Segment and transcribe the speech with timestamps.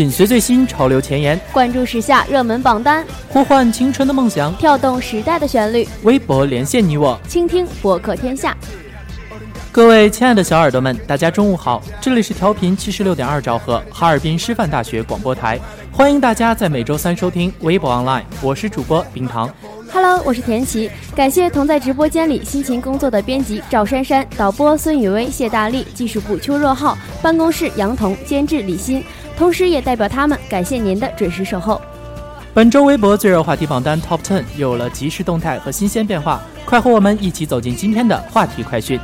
[0.00, 5.86] 紧随最新潮流前沿，关注时下热门榜单，呼唤青春的梦想，跳动时代的旋律。
[6.04, 8.56] 微博连线你我，倾听博客天下。
[9.70, 11.82] 各位亲爱的小耳朵们，大家中午好！
[12.00, 15.60] 这里是调频七十六点二兆赫，哈尔滨师范大学广播台，
[15.92, 19.50] 欢迎大家在每周三收听微博 online，我是主播冰糖。
[19.92, 29.04] Hello，我是田琪，感谢同在直播间里辛勤工作的编辑赵珊珊、导播孙雨薇、谢大力、技术部邱若浩、办公室杨彤、监制李欣，
[29.40, 31.80] 同时也代表他们感谢您的准时守候。
[32.52, 39.00] 本周微博最热话题榜单 Top Ten 有了即时动态和新鲜变化，快和我们一起走进今天的话题快讯。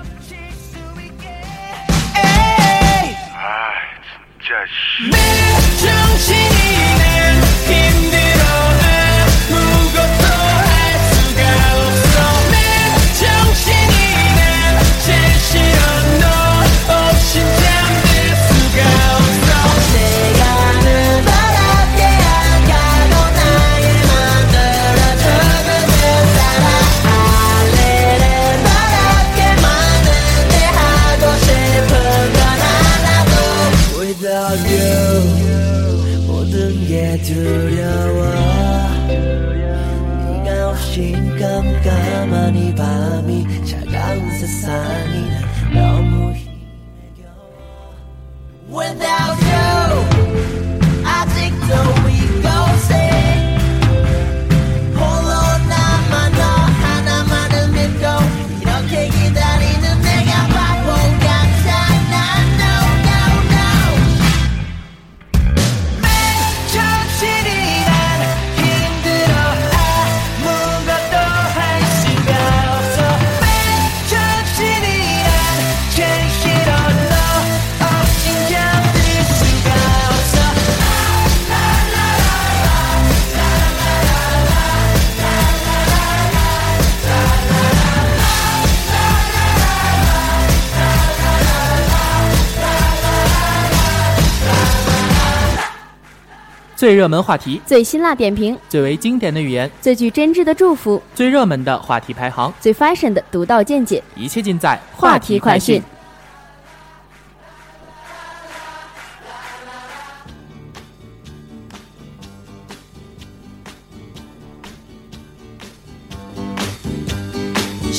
[96.76, 105.82] 最热门话题，最辛辣点评，最为经典的语言，最具真挚的祝福，最热门的话题排行，最 fashion 的独到见解，一切尽在话题快讯。。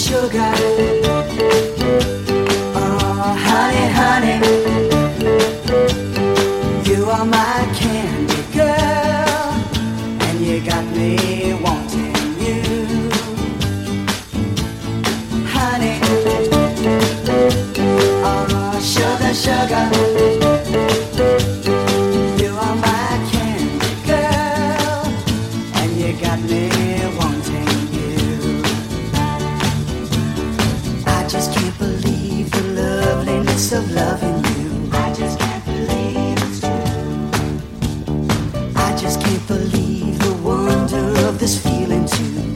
[0.07, 0.53] sugar.
[2.75, 4.38] Oh, honey, honey,
[6.88, 7.96] you are my candy
[11.15, 12.04] I
[12.45, 12.62] you.
[15.54, 16.51] Honey to it
[18.25, 19.89] I'm a sugar sugar.
[21.63, 21.77] You
[22.38, 22.83] feel I'm
[23.31, 25.06] candy girl
[25.80, 27.60] and you got me I want to
[27.95, 28.62] you.
[31.06, 31.53] I just
[35.39, 36.83] can't believe it's true.
[38.75, 39.76] I just can't believe
[41.77, 42.46] Feeling too.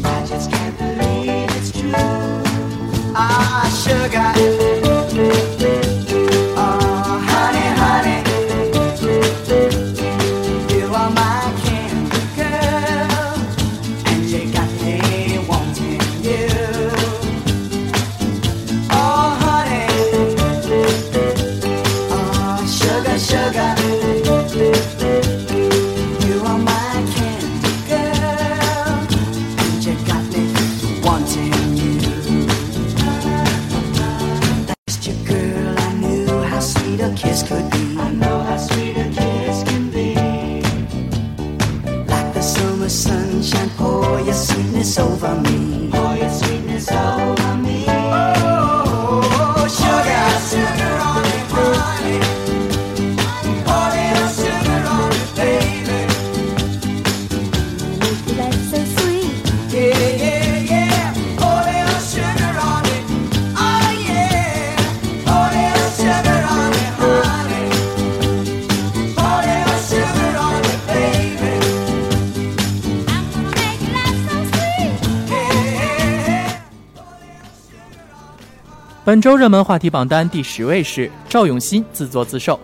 [79.03, 82.59] 本周热门话题榜单第十位是赵永新自作自受。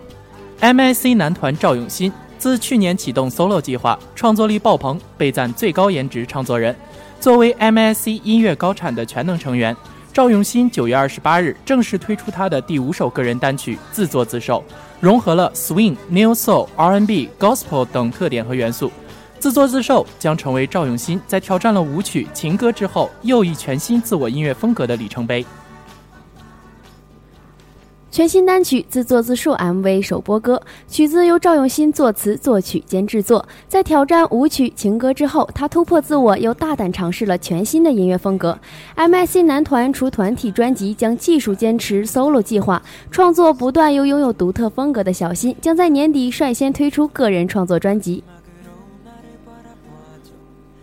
[0.60, 6.74] MIC 男团赵永新自去年启动 solo 计划，创作力爆棚，被赞最高颜值唱作人。
[7.18, 9.76] 作为 MIC 音乐高产的全能成员，
[10.12, 14.60] 赵永新九月二十八日正式推出他的第五首个人单曲《自作自受》，
[15.00, 18.92] 融合了 swing、new soul、R&B、gospel 等特点和元素。
[19.40, 25.44] 自作自受将成为赵永新在挑战了舞曲、情歌之后又一全新自我音乐风格的里程碑。
[28.10, 33.46] 全新单曲《自作自受》MV 首播歌，曲子由赵永新作词、作曲兼制作。
[33.68, 38.58] 在挑战舞曲、情歌之后，他突破自我，又大胆尝试了全新的音乐风格。
[38.96, 48.24] MIC 男团除团体专辑，将技术坚持 solo 计划，创作不断又拥有独特风格的小新，将在年底率先推出个人创作专辑。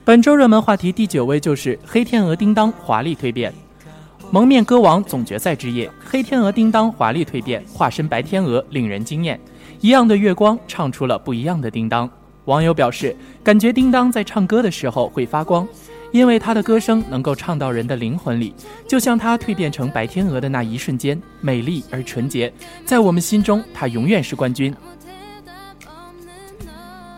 [0.05, 3.51] 本周热门话题第九位就是黑天鹅叮当华丽蜕变。
[4.31, 9.39] 蒙面歌王总决赛之夜，黑天鹅叮当华丽蜕变，化身白天鹅，令人惊艳。
[9.79, 12.09] 一样的月光，唱出了不一样的叮当。
[12.45, 15.67] 网友表示，感觉叮当在唱歌的时候会发光，
[16.11, 18.53] 因为他的歌声能够唱到人的灵魂里，
[18.87, 22.51] 就像他蜕变成白天鹅的那一瞬间，美丽而纯洁。
[22.83, 24.73] 在我们心中，他永远是冠军。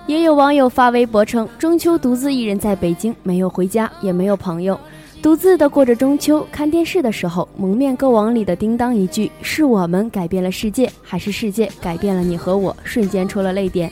[0.05, 4.79] 也有网友发微博称，中秋独自一人在北京，没有回家，也没有朋友，
[5.21, 6.45] 独自的过着中秋。
[6.51, 13.91] 看电视的时候，《蒙面歌王》里的叮当一句“是我们改变了世界，还是世界改变了你和我”，瞬间出了泪点。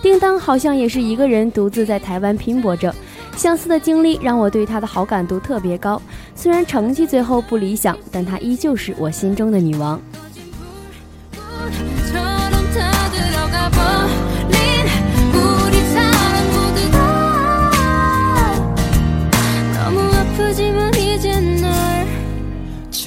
[0.00, 2.94] 叮当好像也是一个人独自在台湾拼搏着，
[3.36, 6.00] 相似的经历让我对他的好感度特别高。
[6.36, 10.00] 虽然成绩最后不理想，但他依旧是我心中的女王。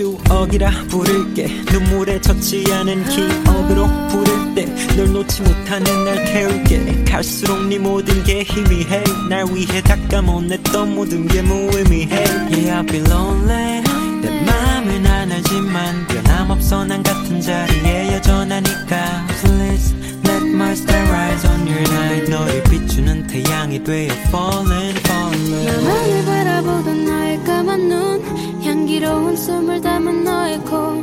[0.01, 1.47] 추억이라 부를게.
[1.71, 4.65] 눈물에 젖지 않은 기억으로 부를 때
[4.97, 7.03] 널 놓지 못하는 날 태울게.
[7.05, 9.03] 갈수록 네 모든 게 희미해.
[9.29, 12.25] 날 위해 닦아못냈던 모든 게 무의미해.
[12.49, 13.83] Yeah I've been lonely.
[14.21, 19.27] 내 맘은 안 알지만 변함없어 난 같은 자리에 여전하니까.
[19.43, 22.31] Please let my star rise on your night.
[22.31, 25.65] 너를 비추는 태양이 되어 falling falling.
[25.67, 28.50] 나만을 바라보던 너의 까만 눈
[28.91, 31.01] 향기로운 숨을 담은 너의 코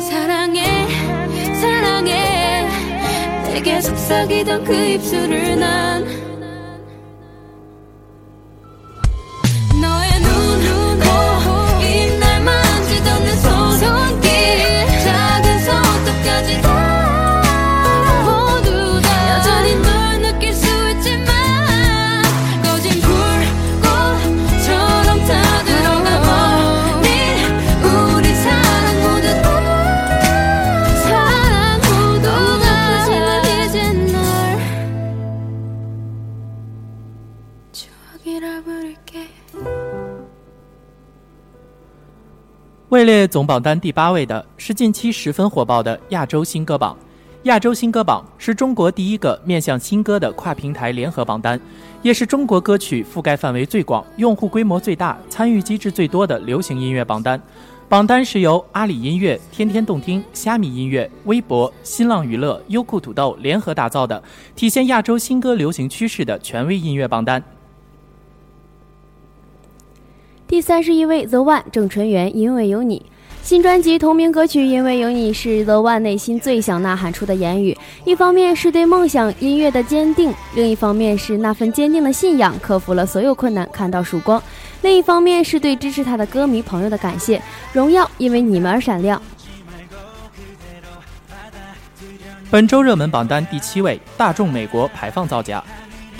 [0.00, 0.64] 사랑해
[1.60, 2.68] 사랑해.
[3.44, 6.04] 내게 속삭이던 그 입술을 난
[43.00, 46.94] 位列总榜单第八位的是近期十分火爆的亚洲新歌榜。
[47.44, 51.58] 亚洲新歌榜是中国第一个面向新歌的跨平台联合榜单，
[52.02, 57.40] 也是中国歌曲覆盖范围最广、用户规模最大、参与机制最多的流行音乐榜单。
[57.88, 64.22] 榜单是由阿里音乐、天天动听、虾米音乐、微博、新浪娱乐、优酷土豆联合打造的，
[64.54, 67.42] 体现亚洲新歌流行趋势的权威音乐榜单。
[70.50, 73.06] 第三十一位，The One 郑淳元，因为有你。
[73.40, 77.78] 新专辑同名歌曲《因为有你》是 The One 内心最想呐喊出的言语。
[78.04, 84.42] 一方面是对梦想音乐的坚定，另一方面是那份坚定的信仰克服了所有困难，看到曙光。
[84.82, 87.40] 另一方面是对支持他的歌迷朋友的感谢。
[87.72, 89.22] 荣耀因为你们而闪亮。
[92.50, 95.62] 本周热门榜单第七位，大众美国排放造假。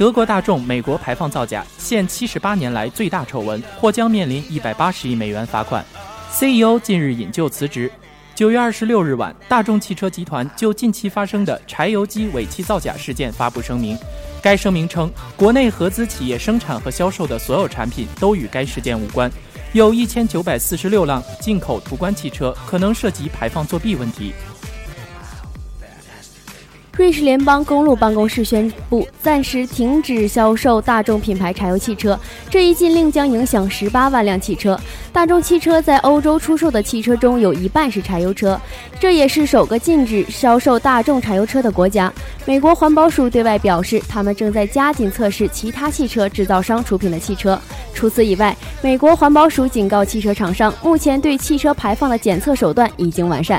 [0.01, 5.85] 德国大众美国排放造假，现七十八年来最大丑闻，或将面临一百八十亿美元罚款。
[6.33, 7.93] CEO 近日引咎辞职。
[8.35, 13.95] 九月二十六日晚，大众汽车集团就近期发生的柴油机尾气造假事件发布声明。
[14.41, 19.31] 该声明称，国内合资企业生产和销售的所有产品都与该事件无关。
[19.75, 24.33] 有一千九百四十六辆进口途观汽车可能涉及排放作弊问题。
[27.01, 34.79] 瑞士联邦公路办公室宣布暂时停止销售大众品牌柴油汽车，这一禁令将影响十八万辆汽车。
[35.11, 38.61] 大众汽车在欧洲出售的汽车中有一半是柴油车，
[39.01, 42.13] 这也是首个禁止销售大众柴油车的国家。
[42.45, 47.59] 美国环保署对外表示，他们正在加紧测试其他汽车制造商出品的汽车。
[47.95, 53.59] 除此以外，美国环保署警告汽车厂商，目前对汽车排放的检测手段已经完善。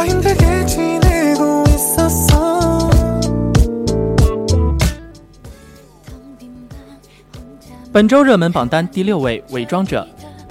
[0.00, 2.88] 혼자 힘들게 지내고 있었어
[6.04, 6.78] 텅빈 방
[7.34, 10.06] 혼자 本周热门榜单第六位，《伪装者》，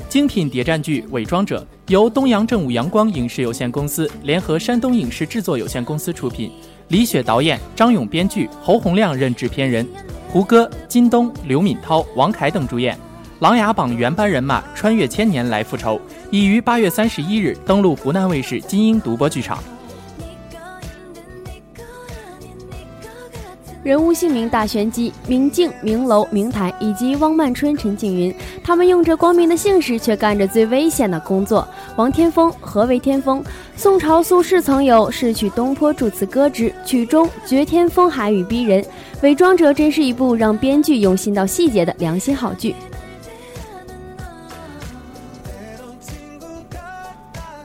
[0.09, 6.51] 精品谍战剧《伪装者》由东阳正午阳光影视有限公司联合山东影视制作有限公司出品，
[6.87, 9.87] 李雪导演，张勇编剧，侯洪亮任制片人，
[10.29, 12.95] 胡歌、金东、刘敏涛、王凯等主演。《
[13.40, 15.98] 琅琊榜》原班人马穿越千年来复仇，
[16.30, 19.58] 已于八月三十一日登陆湖南卫视金鹰独播剧场。
[23.82, 28.34] 人物姓名大玄机：明镜、明楼、明台以及汪曼春、陈景云。
[28.62, 31.66] 他们用着光明的姓氏，却干着最危险的工作。
[31.96, 33.42] 王天风，何为天风？
[33.74, 38.82] 宋朝苏轼曾有“逝去东坡诸此歌之曲中绝天风海雨逼人”。
[39.22, 42.74] 《伪装者》真是一部让编剧用心到细节的良心好剧。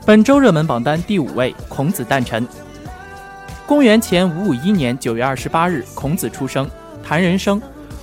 [0.05, 2.47] 本周热门榜单第五位，孔子诞辰。
[3.65, 6.69] 公元前五五一年九月二十八日，孔子出生。
[7.03, 7.59] 谈人生：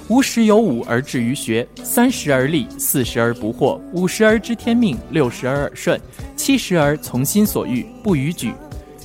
[0.08, 6.00] 吾十有五而志于学，三十而立，四十而不惑，五十而知天命，六十而耳顺，
[6.34, 8.52] 七十而从心所欲，不逾矩。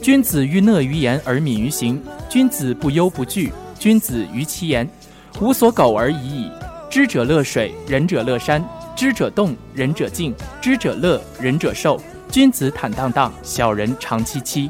[0.02, 4.90] 君子欲讷于言而敏于行，君子不忧不惧，君子于其言，
[5.40, 6.52] 无所苟而已矣。
[6.90, 8.60] 知者乐水，仁者乐山；
[8.96, 12.02] 知者动，仁者静；知者乐，仁者寿。
[12.30, 14.70] 君子坦荡荡，小人长戚戚。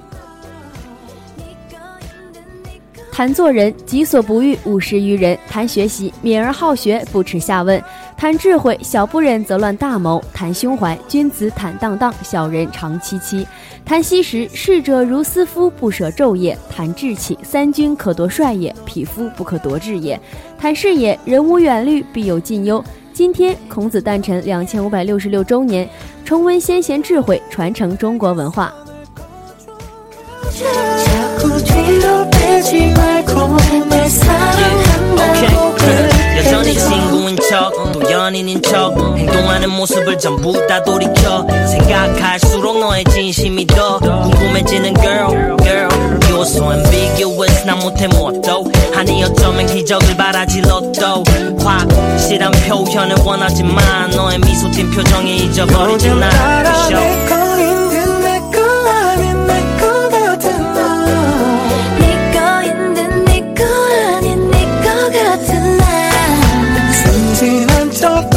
[3.12, 7.82] 谈做人，己所不欲，勿施于人；谈学习，敏而好学，不耻下问；
[8.16, 13.44] 谈智慧，小不忍则乱大谋；谈胸怀，君子坦荡荡，小人长戚戚；
[13.84, 20.16] 谈惜时，逝者如斯夫，不舍昼夜；谈志气，三军可夺帅也，匹夫不可夺志也；
[20.60, 22.84] 谈视野，人无远虑，必有近忧。
[23.18, 25.90] 今天，孔子诞辰两千五百六十六周年，
[26.24, 28.72] 重温先贤智慧，传承中国文化。
[46.38, 48.64] 뭐 so ambiguous 난 못해 뭣도
[48.96, 51.24] 아니 어쩌면 기적을 바라지 로또
[51.58, 56.68] 확실한 표현을 원하지만 너의 미소 띤 표정에 잊어버리지 나그
[65.12, 66.12] 같은 날
[66.94, 68.37] 순진한 척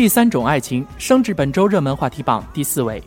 [0.00, 3.02] 第三种爱情升至本周热门话题榜第四位。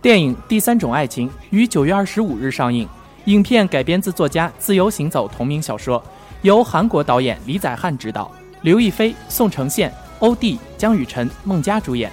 [0.00, 2.88] 电影《第三种爱情》于九月二十五日上映。
[3.26, 6.02] 影片改编自作家《自由行走》同名小说，
[6.40, 12.10] 由韩国导演李宰汉执导，刘亦菲、宋承宪、欧弟、姜雨晨、孟佳主演。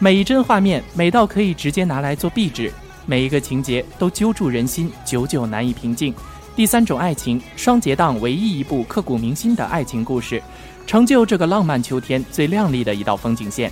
[0.00, 2.72] 每一帧画面美到可以直接拿来做壁纸，
[3.06, 6.12] 每一个情节都揪住人心，久久难以平静。
[6.56, 10.42] 第三种爱情，双节档唯一一部刻骨铭心的爱情故事，
[10.88, 13.70] 成就这个浪漫秋天最亮丽的一道风景线。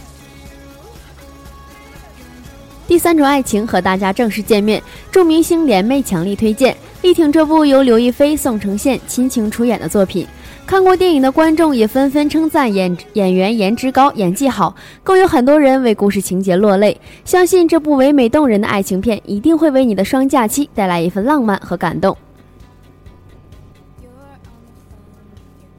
[2.87, 10.27] 第三种爱情和大家正式见面，众明星联袂强力推荐，力挺这部由刘亦菲、宋承宪亲情出演的作品。
[10.67, 17.01] 看过电影的观众也纷纷称赞演演员颜值高、演技好，更有很多人为故事情节落泪。
[17.25, 22.15] 相信这部唯美动人的爱情片一定会为你的双假期带来一份浪漫和感动。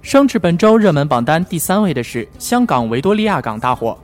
[0.08, 4.00] 升至本周热门榜单第三位的是香港维多利亚港大火。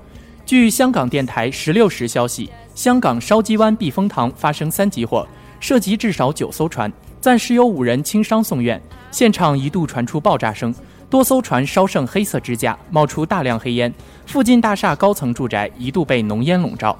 [0.45, 5.25] 据香港电台十六时消息，香港筲箕湾避风塘发生三级火，
[5.61, 8.81] 涉及至少九艘船，暂时有五人轻伤送院。
[9.11, 10.75] 现场一度传出爆炸声，
[11.09, 13.93] 多艘船烧剩黑色支架，冒出大量黑烟，
[14.25, 16.99] 附近大厦高层住宅一度被浓烟笼罩。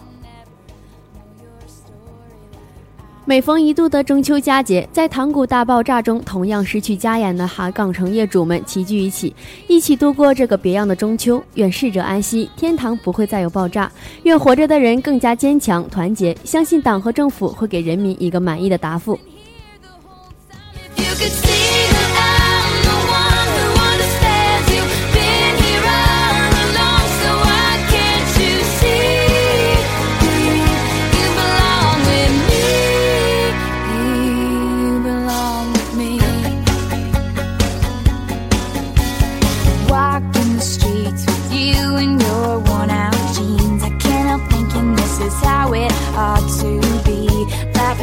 [3.25, 9.33] 每逢一度的中秋佳节，在塘沽大爆炸中同样失去家园的哈港城业主们齐聚一起，
[9.69, 11.41] 一起度过这个别样的中秋。
[11.53, 13.89] 愿逝者安息，天堂不会再有爆炸。
[14.23, 19.17] 愿活着的人更加坚强团结，相信党和政府会给人民一个满意的答复。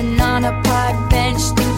[0.00, 1.69] on a park bench.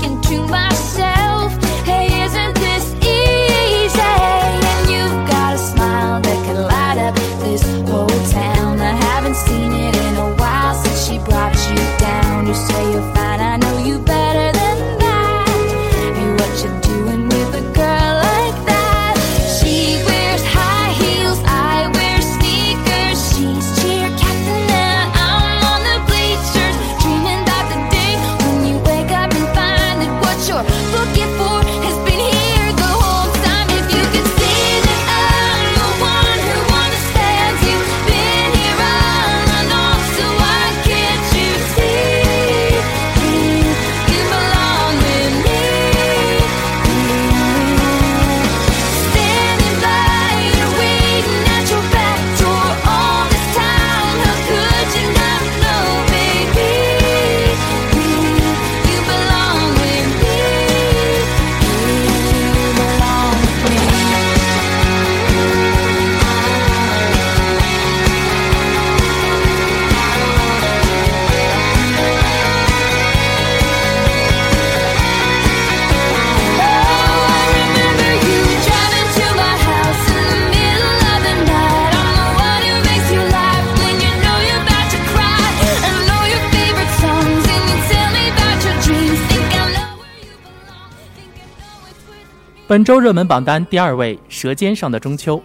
[92.85, 95.37] 周热门榜单第二位，《舌尖上的中秋》。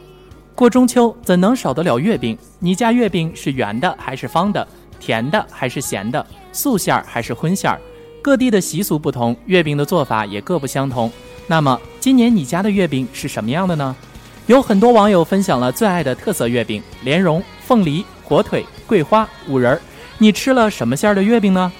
[0.56, 2.38] 过中秋怎能少得了月饼？
[2.60, 4.65] 你家月饼是圆的还是方的？
[5.00, 6.26] 甜的还是咸的？
[6.52, 7.80] 素馅儿还是荤馅儿？
[8.21, 11.12] 各地的习俗不同，月饼的做法也各不相同。
[11.45, 13.95] 那么今年你家的月饼是什么样的呢？
[14.47, 19.82] 有很多网友分享了最爱的特色月饼：莲蓉、凤梨、火腿、桂花、五仁儿。
[20.17, 21.71] 你吃了什么馅儿的月饼呢？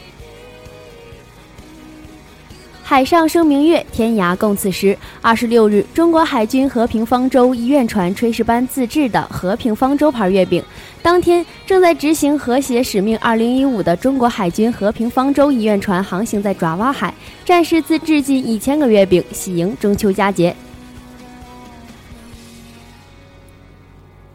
[2.90, 4.98] 海上生明月，天涯共此时。
[5.22, 10.64] 二十六日，中国海军和平方舟医院船炊事班自制的和平方舟牌月饼。
[11.02, 20.56] 当天，正在执行和谐使命二零一五的中国海军和平方舟医院船航行在爪哇海，战士自制近一千个月饼，喜迎中秋佳节。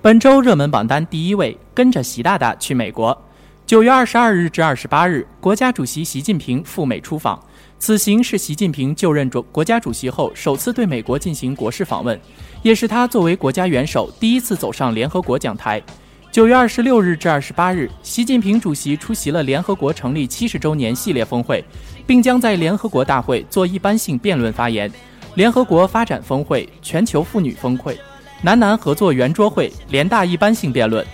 [0.02, 3.18] 本周热门榜单第一位，跟着习大大去美国。
[3.64, 7.42] 九月二十二日至二十八日，国家主席习近平赴美出访。
[7.82, 12.16] 此行是习近平就任主国家主席后首次对美国进行国事访问，
[12.62, 15.82] 也是他作为国家元首第一次走上联合国讲台。
[16.30, 21.64] 九月二十六日至二十八日，习近平主席出席了联合国成立七十周年系列峰会，
[22.06, 24.88] 并将在联合国大会做一般性辩论发言。
[25.34, 27.98] 联合国发展峰会、全球妇女峰会、
[28.42, 31.04] 南南合作圆桌会、联大一般性辩论。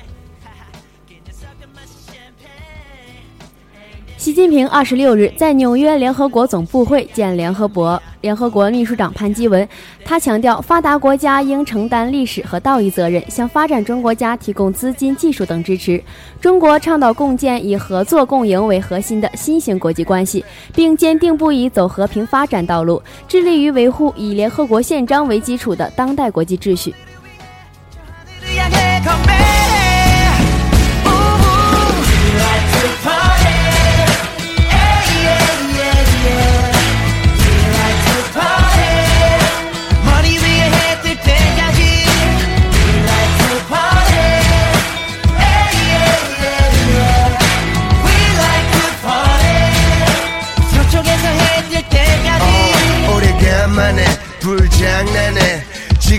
[4.28, 9.66] 习近平二十六日在纽约联合国总部会见联合国联合国秘书长潘基文，
[10.04, 16.04] 他强调，发达国家应承担历史和道义责任，向发展中国家提供资金、技术等支持。
[16.42, 26.94] 中国倡导共建以合作共赢为核心的新型国际关系，并坚定不移走和平发展道路，致力于维护以联合国宪章为基础的当代国际秩序。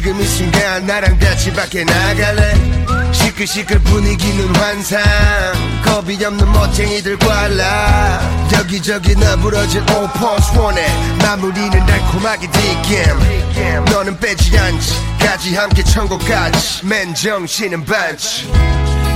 [0.09, 2.55] 지금 이 순간 나랑 같이 밖에 나갈래?
[3.11, 4.99] 시끌시끌 분위기는 환상.
[5.85, 8.47] 겁이 없는 멋쟁이들과 라.
[8.53, 9.85] 여기저기 너부러진
[10.57, 10.87] 원해
[11.21, 14.95] 마무리는 달콤하게 뒷겜 너는 빼지 않지.
[15.19, 18.51] 까지 함께 천국까지 맨 정신은 반치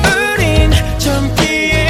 [0.05, 1.82] 우린 젊기에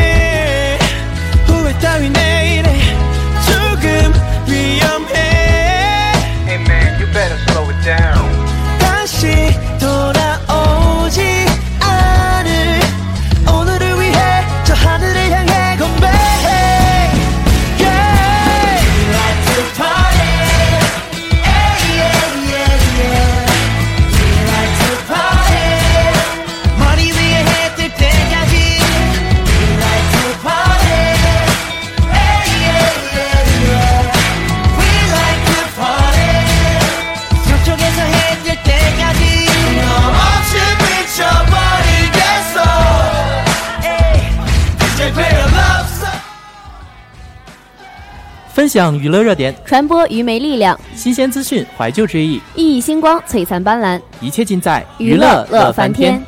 [48.73, 56.19] 享娱乐热点，传播愚昧力量，新鲜资讯，怀旧之意，熠熠星光，璀璨斑斓，一切尽在娱乐乐翻天。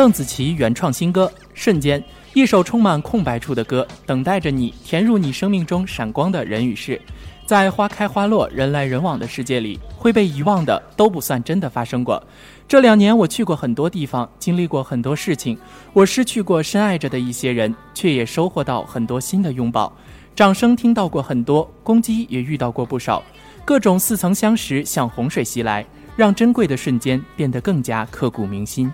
[0.00, 2.00] 邓紫棋原创新歌《瞬间》，
[2.32, 6.98] 一首充满空白处的歌，等待着你填入你生命中闪光的人与事。
[7.44, 12.26] 在花开花落、人来人往的世界里，会被遗忘的都不算真的发生过。
[12.66, 15.58] 这两年我去过很多地方，经历过很多事情，
[15.92, 19.94] 我失去过深爱着的一些人，却也收获到很多新的拥抱。
[20.34, 23.22] 掌声听到过很多，攻击也遇到过不少，
[23.66, 25.84] 各种似曾相识像洪水袭来，
[26.16, 28.90] 让珍贵的瞬间变得更加刻骨铭心。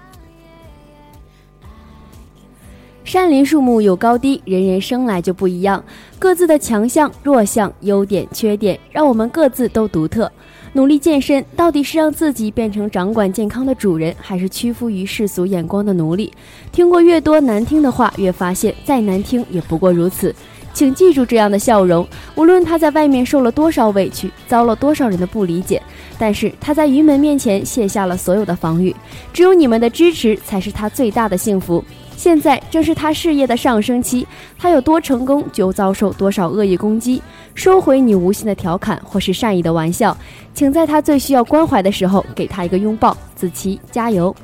[3.07, 5.83] 山林树木有高低，人人生来就不一样，
[6.19, 10.31] 各自的强项、弱项、优点、缺点，让我们各自都独特。
[10.73, 16.33] 努力健身，到底是让自己变成掌管健康的主人，还是屈服于世俗眼光的奴隶？
[16.73, 20.35] 听过越多难听的话，越发现再难听也不过如此。
[20.75, 25.81] 请记住这样的笑容，无论他在外面受了多少委屈，遭了多少人的不理解，
[26.19, 28.95] 但是他在于门面前卸下了所有的防御。
[29.33, 31.83] 只有你们的支持，才是他最大的幸福。
[32.17, 34.27] 现在正是他事业的上升期，
[34.59, 37.23] 他有多成功，就遭受多少恶意攻击。
[37.55, 40.17] 收回你无心的调侃或是善意的玩笑，
[40.53, 43.17] 请在他最需要关怀的时候给他一个拥抱。
[43.35, 44.35] 子琪，加油！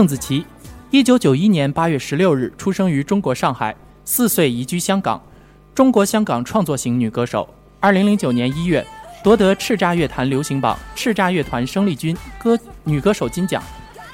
[0.00, 0.46] 邓紫棋，
[0.90, 5.22] 一九九一年八月十六日出生于中国上海，四岁移居香港，
[5.74, 7.46] 中国香港创作型女歌手。
[7.80, 8.82] 二零零九年一月，
[9.22, 13.62] 夺得叱咤乐坛流行榜叱咤乐团生力军歌女歌手金奖，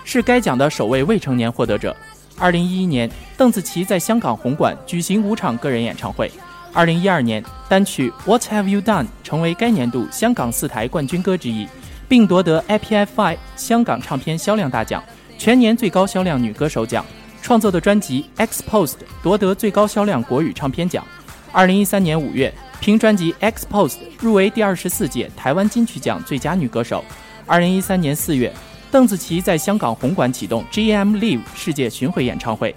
[0.03, 1.97] 是该奖的首位未成年获得者。
[2.37, 6.29] 二零一一年，邓紫棋在香港红馆举行五场个人演唱会。
[6.73, 11.69] 二零一二年，单曲《What Have You Done》成为该年度香港四台冠军歌之一，
[12.09, 15.01] 并夺得 IPFI 香港唱片销量大奖、
[15.39, 17.05] 全年最高销量女歌手奖。
[17.43, 18.89] 创作的专辑《Exposed》
[19.23, 21.07] 夺得最高销量国语唱片奖。
[21.53, 27.05] 二零一三年五月，凭专辑《Exposed》入围第二十四届台湾金曲奖最佳女歌手。
[27.47, 28.53] 二零一三年四月，
[28.91, 32.75] 邓紫棋在香港红馆启动 GM Live 世界巡回演唱会。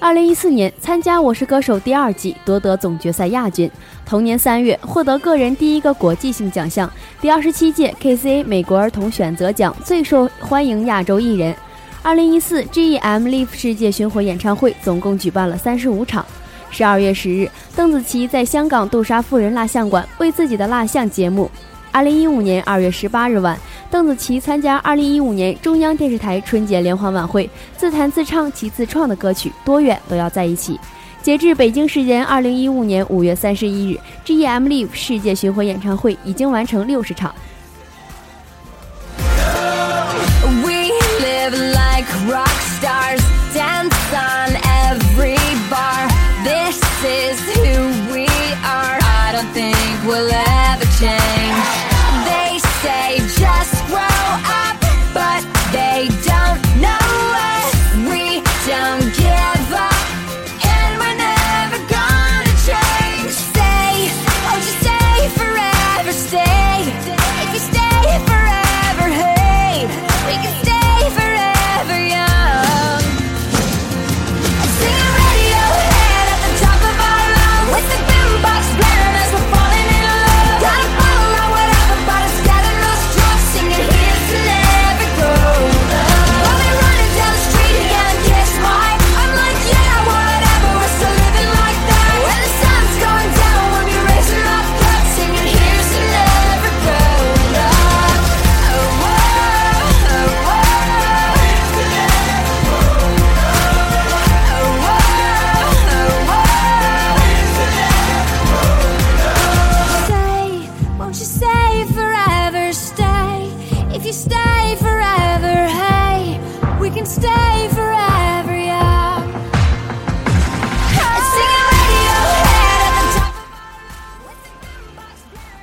[0.00, 3.70] 二零一四年参加《我是歌手》第二季，夺得总决赛亚军。
[4.04, 11.54] 同年三月，获得个人第一个国际性奖项——第二十七届 KCA 美国儿童选择奖最受欢迎亚洲艺人。
[12.02, 16.26] 二零一四 GEM Live 世界巡回演唱会总共举办了三十五场。
[16.70, 21.50] 十二月十日，邓紫棋在香港杜莎夫人蜡像馆为自己的蜡像揭幕。
[21.90, 23.58] 二零一五年二月十八日晚，
[23.90, 30.74] 邓紫棋参加二零一五年中央电视台春节联欢晚会，自弹自唱其自创的歌曲《多远都要在一起》。
[31.22, 37.32] 截至北京时间二零一五年五月三十一日，GEM Live 世界巡回演唱会已经完成六十场。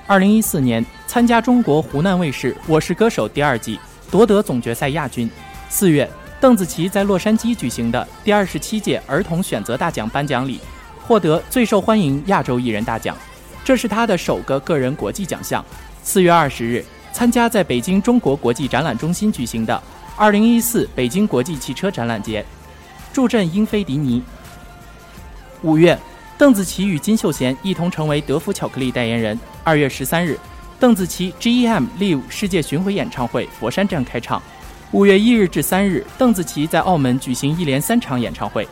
[0.09, 3.79] 二零一四年参加中国湖南卫视《我是歌手》第二季，
[4.09, 5.29] 夺得总决赛亚军。
[5.69, 6.09] 四月，
[6.41, 10.59] 邓紫棋在洛杉矶举行的第二十七届儿童选择大奖颁奖礼，
[11.05, 13.15] 获得最受欢迎亚洲艺人大奖，
[13.63, 15.63] 这是她的首个个人国际奖项。
[16.01, 16.83] 四月二十日，
[17.13, 19.79] 参加在北京中国国际展览中心举行的
[20.17, 22.43] 二零一四北京国际汽车展览节，
[23.13, 24.23] 助阵英菲迪尼。
[25.61, 25.95] 五月，
[26.39, 29.37] 邓紫棋与金秀贤一同成为德芙巧克力代言人。
[29.61, 30.39] 二月十三日，
[30.79, 34.41] 邓紫棋 GEM Live 世界巡回演唱会佛山站开唱。
[34.93, 38.65] 五月一日至三日，邓紫棋在澳门举行一连三场演唱会。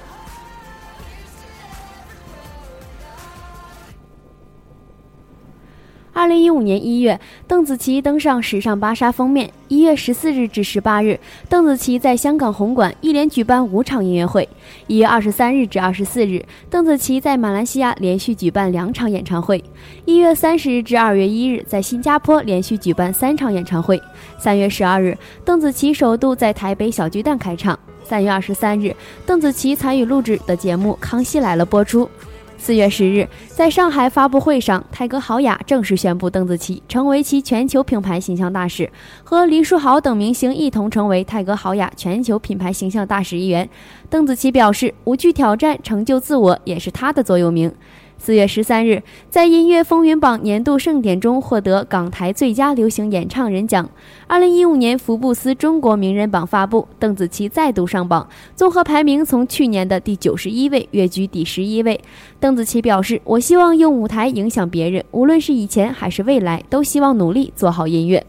[6.18, 9.47] 二零一五年一月，邓紫棋登上时尚芭莎封面。
[9.68, 14.49] 一月十四日至十八日，邓紫棋在香港红馆一连举办五场音乐会。
[14.88, 19.63] 一月二十三日至二十四日，邓紫棋在马来西亚连续举办两场演唱会。
[20.05, 24.01] 一月三十日至二月一日，在新加坡连续举办三场演唱会。
[24.39, 25.15] 三月十二日，
[25.45, 27.78] 邓紫棋首度在台北小巨蛋开唱。
[28.03, 32.09] 三月二十三日，邓紫棋参与录制的节目《康熙来了》播出。
[32.57, 38.89] 四月十日，在上海发布会上，泰格豪雅正式宣布邓紫棋成为其全球品牌形象大使，
[39.23, 43.69] 和黎书豪等明星一同成为泰格豪雅全球品牌形象大使一员。
[44.09, 47.71] 邓紫棋表示，无惧挑战，成就自我也是她的座右铭。
[48.18, 53.89] 四月十三日，在音乐风云榜年度盛典中获得港台最佳流行演唱人奖。
[54.28, 62.01] 二零一五年福布斯中国名人榜发布，邓紫棋再度上榜，综合排名从去年的第九十一位跃居第十一位。
[62.39, 68.26] 邓紫棋表示：“我希望用舞台影响别人，无论是以前还是未来，都希望努力做好音乐。”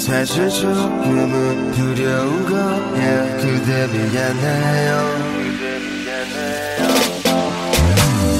[0.00, 3.36] 사실 조금은 두려운 거야.
[3.36, 4.90] 그대 미안해요.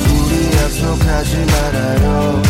[0.08, 2.42] 우리 약속하지 말아요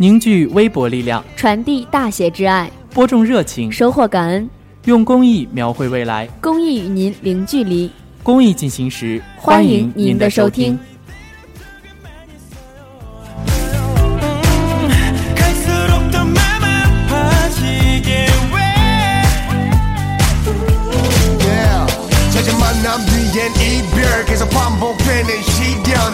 [0.00, 4.48] 凝聚微薄力量，传递大写之爱，播种热情，收获感恩，
[4.84, 6.24] 用公益描绘未来。
[6.40, 7.90] 公益与您零距离。
[8.22, 10.78] 公益进行时，欢迎迎您的收听。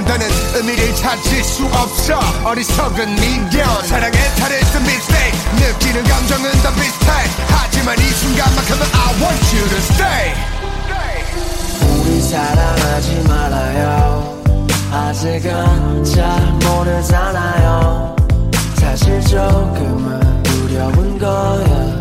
[0.03, 2.19] 더는 의미를 찾을 수 없어.
[2.45, 7.13] 어리석은 미련 사랑의 탈을 쓴 mixtape 느끼는 감정은 다 비슷해.
[7.49, 10.35] 하지만 이 순간만큼은 I want you to stay.
[12.01, 14.43] 우리 사랑하지 말아요.
[14.91, 18.17] 아직은 잘 모르잖아요.
[18.77, 21.94] 사실 조금은 두려운 거야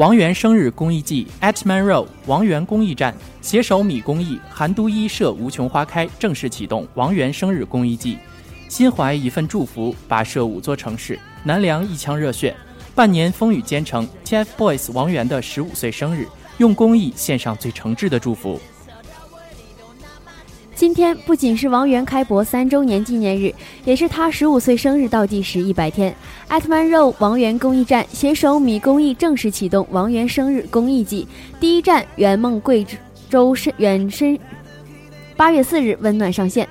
[0.00, 8.16] 王源生日公益季 Atman Row 王源公益站携手米公益、韩都衣舍无穷花开正式启动王源生日公益季，
[8.66, 12.56] 心怀一份祝福，跋涉五座城市，南梁一腔热血，
[12.94, 14.08] 半年风雨兼程。
[14.24, 16.26] TFBOYS 王源的十五岁生日，
[16.56, 18.58] 用公益献上最诚挚的祝福。
[20.80, 23.54] 今天不仅是王源开播三周年纪念日，
[23.84, 26.16] 也是他十五岁生日倒计时一百天。
[26.48, 31.28] 艾特曼肉王源公益站携手米公益正式启动王源生日公益季，
[31.60, 32.86] 第一站圆梦贵
[33.28, 34.38] 州深远深，
[35.36, 36.66] 八月四日温暖上线。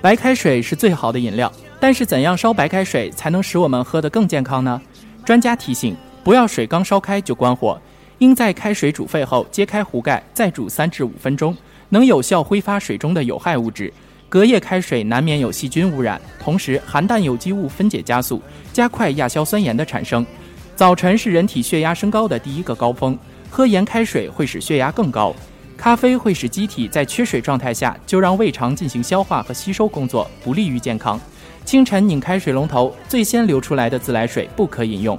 [0.00, 4.82] 白开水是最好的饮料，但是怎样烧白开水才能使我们喝得更健康呢？
[5.24, 7.80] 专家提醒，不要水刚烧开就关火，
[8.18, 11.56] 应在开水煮沸后揭开壶盖，再煮三至五分钟，
[11.90, 13.92] 能有效挥发水中的有害物质。
[14.28, 18.42] 隔夜开水难免有细菌污染，同时含氮有机物分解加速，
[18.72, 20.26] 加快亚硝酸盐的产生。
[20.74, 23.18] 早晨是人体血压升高的第一个高峰，
[23.50, 25.34] 喝盐开水会使血压更高。
[25.76, 31.20] 咖啡会使机体在缺水状态下就让胃肠进行消化和吸收工作，不利于健康。
[31.64, 35.18] 清晨拧开水龙头，最先流出来的自来水不可饮用。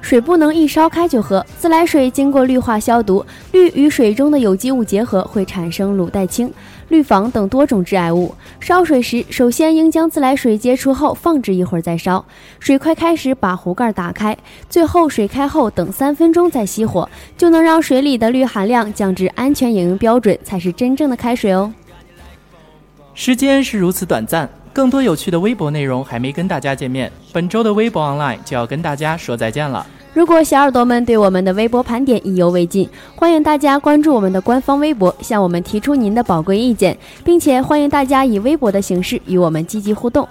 [0.00, 6.50] 水不能一烧开就喝，自来水经过氯化消毒，氯与水中的有机物结合会产生卤代烃、
[6.88, 8.34] 氯仿等多种致癌物。
[8.58, 12.24] 烧水时，首先应将自来水接触后放置一会儿再烧，
[12.58, 14.36] 水快开时把壶盖打开，
[14.68, 21.72] 最后水开后等三分钟再熄火，就能让水里的氯含量降至安全饮用标准，才是真正的开水哦。
[23.14, 29.84] 时间是如此短暂，更多有趣的微博内容还没跟大家见面，本周的微博 online 就要跟大家说再见了。
[30.14, 40.26] 如果小耳朵们对我们的微博盘点意犹未尽，欢迎大家关注我们的官方微博，向我们提出您的宝贵意见，并且欢迎大家以微博的形式与我们积极互动。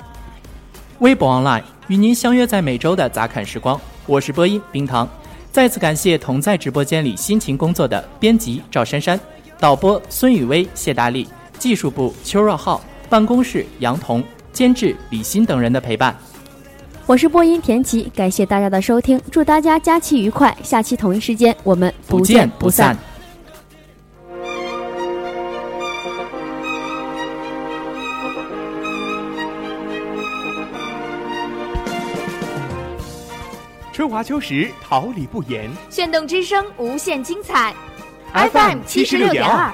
[1.00, 5.08] 微博 online 与您相约在每周的杂侃时光，我是播音冰糖。
[5.52, 9.20] 再次感谢同在直播间里辛勤工作的编辑赵珊珊、
[9.60, 11.28] 导播孙雨薇、谢大力、
[11.58, 16.16] 技术部邱若浩、办公室杨彤、监制李欣等人的陪伴。
[17.08, 22.96] 我是播音田琪，感谢大家的收听，祝大家假期愉快，下期同一时间我们不见见不散。
[33.92, 35.68] 春华秋实，桃李不言。
[35.90, 37.74] 炫动之声，无限精彩。
[38.32, 39.74] FM 七十六点二。